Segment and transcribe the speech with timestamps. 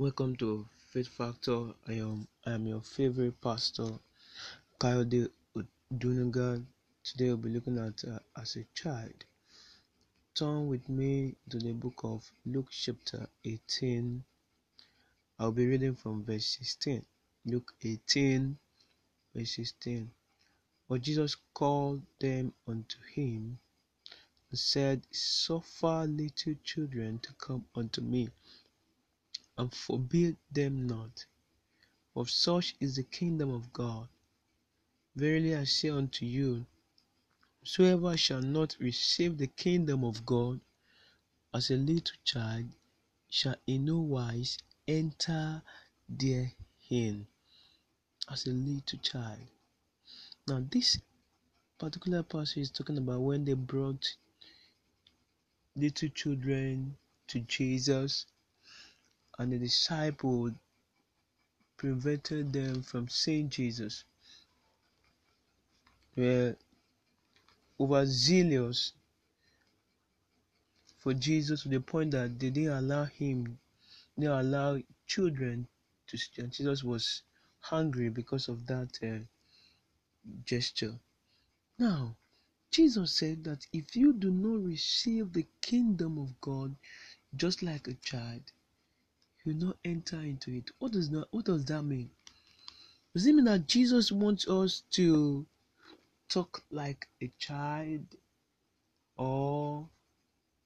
[0.00, 1.74] Welcome to Faith Factor.
[1.86, 3.90] I am I am your favorite pastor,
[4.80, 5.28] Kayode
[5.92, 6.64] Dunagan.
[7.04, 9.26] Today we'll be looking at uh, as a child.
[10.34, 14.24] Turn with me to the book of Luke chapter 18.
[15.38, 17.04] I'll be reading from verse 16.
[17.44, 18.56] Luke 18,
[19.34, 20.10] verse 16.
[20.88, 23.58] But Jesus called them unto him
[24.48, 28.30] and said, Suffer little children to come unto me
[29.60, 31.26] and forbid them not.
[32.16, 34.08] Of such is the kingdom of God.
[35.14, 36.64] Verily I say unto you,
[37.60, 40.60] whosoever shall not receive the kingdom of God
[41.52, 42.70] as a little child
[43.28, 44.56] shall in no wise
[44.88, 45.62] enter
[46.08, 47.26] therein
[48.30, 49.46] as a little child.
[50.48, 50.98] Now, this
[51.76, 54.16] particular passage is talking about when they brought
[55.76, 56.96] little children
[57.26, 58.24] to Jesus
[59.40, 60.50] and the disciple
[61.78, 64.04] prevented them from seeing Jesus.
[66.14, 66.54] Were
[67.80, 68.92] overzealous
[70.98, 73.58] for Jesus to the point that they didn't allow him,
[74.18, 75.66] they didn't allow children
[76.08, 76.42] to see.
[76.42, 77.22] And Jesus was
[77.60, 79.24] hungry because of that uh,
[80.44, 81.00] gesture.
[81.78, 82.14] Now,
[82.70, 86.76] Jesus said that if you do not receive the kingdom of God
[87.34, 88.42] just like a child,
[89.44, 90.70] you not enter into it.
[90.78, 92.10] What does that what does that mean?
[93.14, 95.46] Does it mean that Jesus wants us to
[96.28, 98.04] talk like a child
[99.16, 99.88] or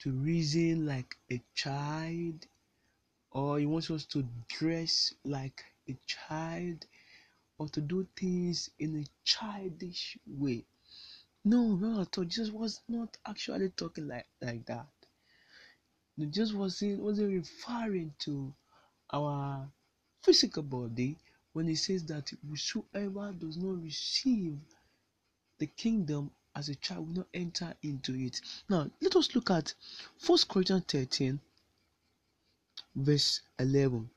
[0.00, 2.46] to reason like a child
[3.30, 6.84] or he wants us to dress like a child
[7.58, 10.64] or to do things in a childish way?
[11.44, 12.24] No, not at all.
[12.24, 14.86] Jesus was not actually talking like, like that.
[16.18, 18.52] Jesus wasn't wasn't referring to
[19.12, 19.68] our
[20.22, 21.16] physical body
[21.52, 24.58] when he says that whosoever does not receive
[25.58, 28.40] the kingdom as a child will not enter into it.
[28.68, 29.74] Now let us look at
[30.18, 31.40] First Corinthians 13,
[32.94, 34.10] verse 11.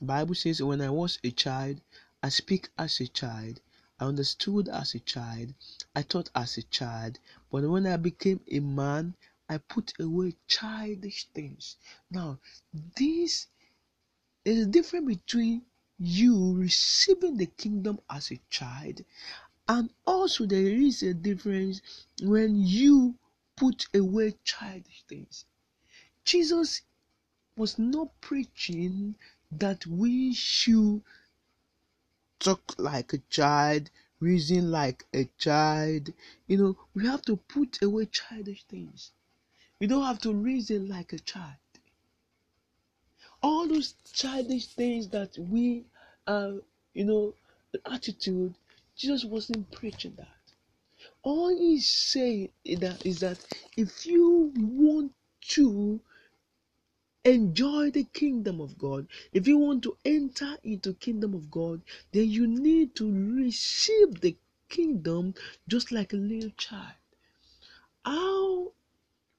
[0.00, 1.80] Bible says, When I was a child,
[2.22, 3.60] I speak as a child,
[4.00, 5.54] I understood as a child,
[5.94, 7.18] I thought as a child,
[7.50, 9.14] but when I became a man,
[9.48, 11.76] I put away childish things.
[12.10, 12.40] Now,
[12.96, 13.46] this
[14.44, 15.62] is a difference between
[15.98, 19.04] you receiving the kingdom as a child,
[19.68, 21.80] and also there is a difference
[22.22, 23.14] when you
[23.56, 25.44] put away childish things.
[26.24, 26.82] Jesus
[27.56, 29.14] was not preaching
[29.50, 31.02] that we should
[32.40, 36.12] talk like a child, reason like a child.
[36.46, 39.12] You know, we have to put away childish things.
[39.78, 41.61] We don't have to reason like a child.
[43.42, 45.84] All those childish things that we
[46.26, 46.54] are,
[46.94, 47.34] you know,
[47.72, 48.54] the attitude,
[48.96, 50.28] Jesus wasn't preaching that.
[51.22, 53.38] All he's saying is that, is that
[53.76, 55.12] if you want
[55.50, 56.00] to
[57.24, 61.80] enjoy the kingdom of God, if you want to enter into kingdom of God,
[62.12, 64.36] then you need to receive the
[64.68, 65.34] kingdom
[65.68, 66.94] just like a little child.
[68.04, 68.72] How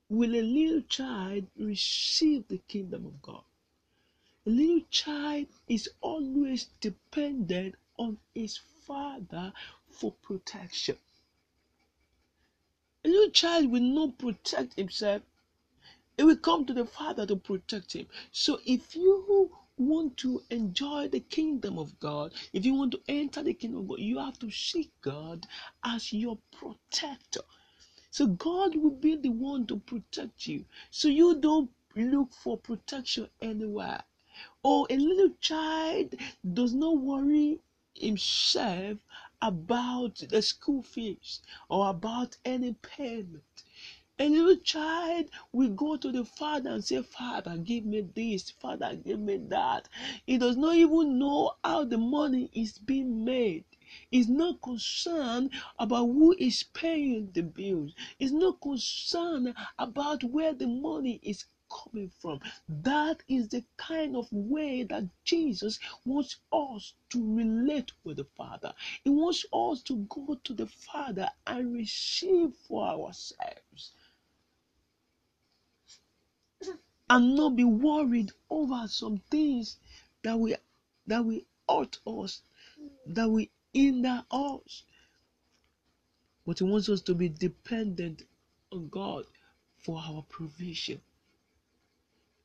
[0.10, 3.44] will a little child receive the kingdom of God?
[4.46, 9.54] A little child is always dependent on his father
[9.90, 10.98] for protection.
[13.06, 15.22] A little child will not protect himself
[16.16, 18.08] it will come to the Father to protect him.
[18.32, 23.42] So if you want to enjoy the kingdom of God, if you want to enter
[23.42, 25.48] the kingdom of God, you have to seek God
[25.84, 27.42] as your protector.
[28.12, 30.66] So God will be the one to protect you.
[30.92, 34.04] So you don't look for protection anywhere.
[34.62, 36.16] Or a little child
[36.54, 37.60] does not worry
[37.96, 39.00] himself
[39.42, 43.64] about the school fees or about any payment.
[44.20, 48.96] A little child will go to the father and say, Father, give me this, Father,
[48.96, 49.90] give me that.
[50.26, 53.66] He does not even know how the money is being made.
[54.12, 57.94] He's not concerned about who is paying the bills.
[58.20, 62.40] He's not concerned about where the money is coming from.
[62.70, 68.74] That is the kind of way that Jesus wants us to relate with the Father.
[69.04, 73.94] He wants us to go to the Father and receive for ourselves
[77.10, 79.78] and not be worried over some things
[80.24, 80.56] that we
[81.08, 82.42] that we hurt us,
[83.06, 84.84] that we hinder us.
[86.46, 88.24] But he wants us to be dependent
[88.72, 89.26] on God
[89.78, 91.02] for our provision.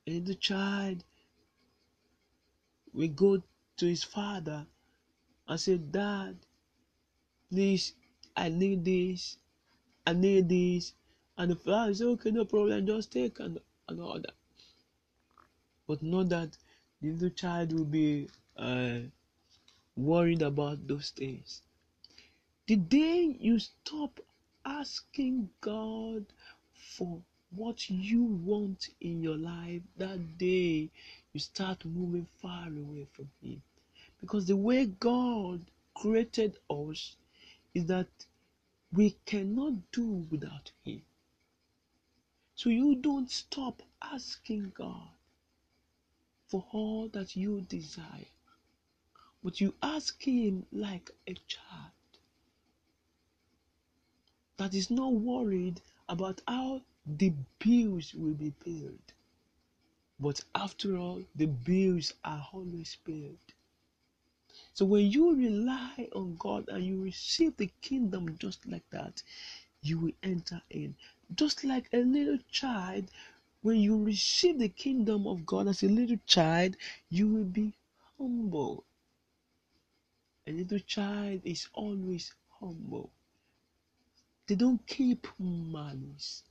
[0.09, 1.05] And the child
[2.95, 3.43] we go
[3.77, 4.67] to his father
[5.47, 6.35] and say, Dad,
[7.51, 7.93] please,
[8.35, 9.37] I need this,
[10.07, 10.95] I need this.
[11.37, 14.33] And the father says, Okay, no problem, just take and, and all that.
[15.87, 16.57] But not that
[17.03, 19.01] the little child will be uh,
[19.95, 21.61] worried about those things.
[22.67, 24.21] The day you stop
[24.65, 26.25] asking God
[26.97, 30.91] for what you want in your life, that day
[31.33, 33.63] you start moving far away from Him.
[34.21, 35.63] Because the way God
[35.95, 37.17] created us
[37.75, 38.09] is that
[38.93, 41.03] we cannot do without Him.
[42.55, 45.11] So you don't stop asking God
[46.49, 48.33] for all that you desire,
[49.45, 51.93] but you ask Him like a child
[54.57, 56.83] that is not worried about how
[57.17, 58.99] the bills will be paid.
[60.21, 63.39] But after all, the bills are always paid.
[64.75, 69.23] So when you rely on God and you receive the kingdom just like that,
[69.81, 70.97] you will enter in.
[71.35, 73.11] Just like a little child,
[73.63, 76.77] when you receive the kingdom of God as a little child,
[77.11, 77.75] you will be
[78.19, 78.85] humble.
[80.47, 83.11] A little child is always humble.
[84.47, 86.43] They don't keep malice.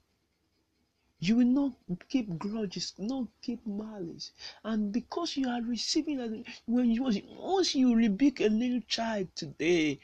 [1.20, 1.74] You will not
[2.10, 4.32] keep grudges, not keep malice.
[4.64, 10.00] And because you are receiving when you once you rebuke a little child today,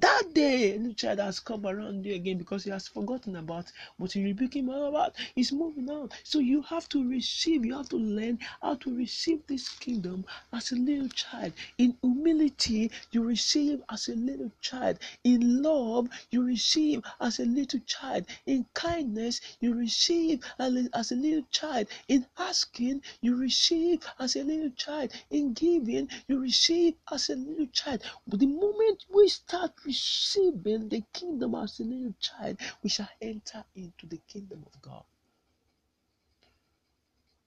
[0.00, 3.66] that day, the child has come around you again because he has forgotten about
[3.98, 5.14] what you rebuke him about.
[5.34, 6.10] He's moving on.
[6.24, 10.72] So you have to receive, you have to learn how to receive this kingdom as
[10.72, 11.52] a little child.
[11.78, 14.98] In humility, you receive as a little child.
[15.24, 18.24] In love, you receive as a little child.
[18.46, 21.88] In kindness, you receive as a little child.
[22.08, 25.12] In asking, you receive as a little child.
[25.30, 28.02] In giving, you receive as a little child.
[28.26, 33.64] But the moment we start receiving the kingdom as a little child, we shall enter
[33.74, 35.04] into the kingdom of God.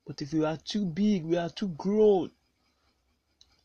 [0.05, 2.31] But if we are too big, we are too grown,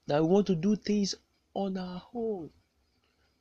[0.06, 1.14] that we want to do things
[1.54, 2.50] on our own,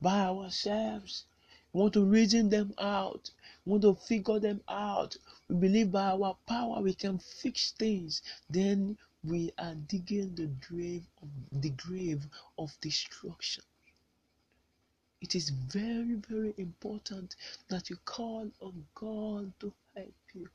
[0.02, 1.26] by ourselves,
[1.72, 3.31] we want to reason them out,
[3.66, 5.16] we want to figure them out.
[5.48, 8.22] We believe by our power we can fix things.
[8.50, 11.30] Then we are digging the grave of
[11.62, 12.26] the grave
[12.58, 13.64] of destruction.
[15.21, 17.36] It is very, very important
[17.68, 20.50] that you call on God to help you.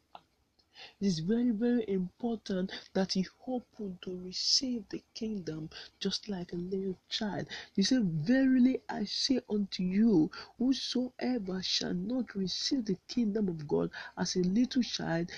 [1.01, 5.69] It is very, very important that you open to receive the kingdom
[6.01, 7.47] just like a little child.
[7.75, 13.91] You say, Verily I say unto you, whosoever shall not receive the kingdom of God
[14.17, 15.31] as a little child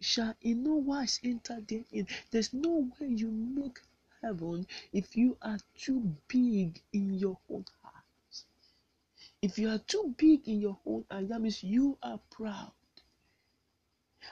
[0.00, 2.08] shall in no wise enter therein.
[2.30, 3.78] There's no way you make
[4.20, 7.64] heaven if you are too big in your own.
[9.42, 12.72] If you are too big in your own eyes, that means you are proud.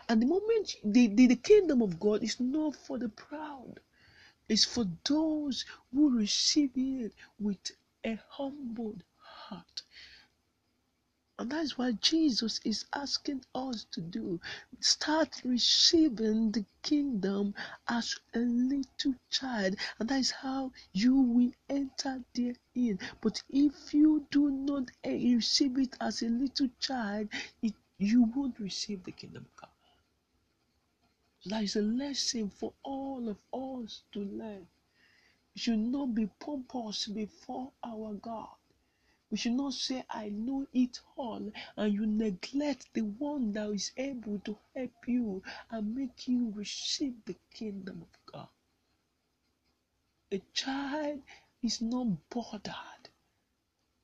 [0.09, 3.81] And the moment the, the, the kingdom of God is not for the proud,
[4.49, 7.59] it's for those who receive it with
[8.05, 9.83] a humbled heart.
[11.39, 14.41] And that's what Jesus is asking us to do.
[14.81, 17.55] Start receiving the kingdom
[17.89, 19.77] as a little child.
[19.99, 22.99] And that is how you will enter therein.
[23.21, 27.29] But if you do not eh, receive it as a little child,
[27.61, 29.71] it, you won't receive the kingdom of God.
[31.41, 34.67] So that is a lesson for all of us to learn.
[35.55, 38.57] We should not be pompous before our God.
[39.31, 43.93] We should not say, I know it all, and you neglect the one that is
[43.97, 48.49] able to help you and make you receive the kingdom of God.
[50.33, 51.23] A child
[51.63, 53.11] is not bothered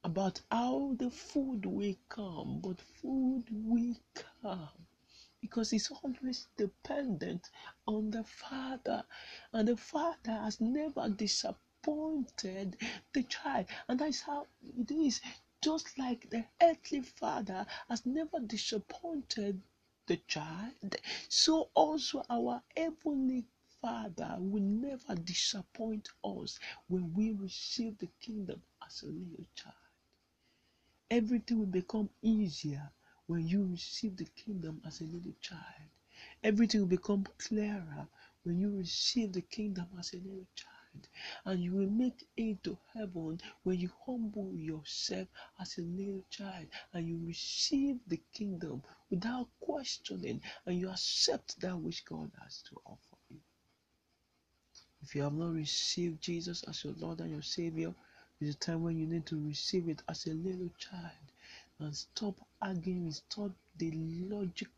[0.05, 3.97] about how the food will come, but food will
[4.43, 4.87] come
[5.41, 7.51] because it's always dependent
[7.87, 9.05] on the Father,
[9.53, 12.77] and the Father has never disappointed disappointed
[13.13, 13.67] the child.
[13.89, 15.21] And that's how it is.
[15.63, 19.61] Just like the earthly father has never disappointed
[20.07, 20.97] the child,
[21.29, 23.45] so also our heavenly
[23.81, 26.59] Father will never disappoint us
[26.89, 29.75] when we receive the kingdom as a little child.
[31.11, 32.91] Everything will become easier
[33.27, 35.91] when you receive the kingdom as a little child.
[36.45, 38.07] Everything will become clearer
[38.45, 40.82] when you receive the kingdom as a little child
[41.45, 45.29] and you will make it to heaven when you humble yourself
[45.61, 51.77] as a little child and you receive the kingdom without questioning and you accept that
[51.77, 53.41] which God has to offer you.
[55.03, 57.95] If you have not received Jesus as your Lord and your Savior,
[58.41, 61.32] it's a time when you need to receive it as a little child
[61.85, 63.93] and stop arguing, stop the
[64.31, 64.69] logic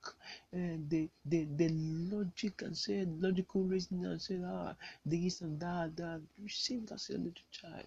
[0.55, 4.75] uh, the, the the logic and say logical reasoning and say ah
[5.07, 7.87] this and that that you receive as a little child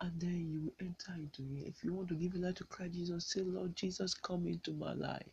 [0.00, 1.68] and then you enter into it.
[1.68, 4.72] If you want to give your life to Christ Jesus, say, Lord Jesus, come into
[4.72, 5.26] my life.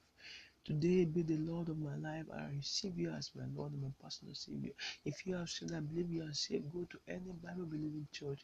[0.66, 2.26] Today be the Lord of my life.
[2.34, 4.72] I receive you as my Lord and my personal Savior.
[5.06, 8.42] If you have said, I believe you are saved, go to any Bible believing church.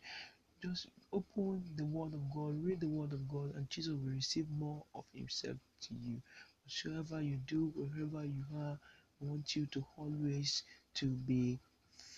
[0.63, 4.49] Just open the Word of God, read the Word of God, and Jesus will receive
[4.49, 6.21] more of Himself to you.
[6.65, 8.79] Whatsoever you do, wherever you are,
[9.21, 10.63] I want you to always
[10.95, 11.59] to be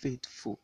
[0.00, 0.58] faithful.